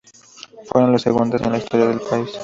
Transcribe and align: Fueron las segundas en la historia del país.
Fueron 0.65 0.93
las 0.93 1.03
segundas 1.03 1.43
en 1.43 1.51
la 1.51 1.59
historia 1.59 1.85
del 1.85 1.99
país. 2.01 2.31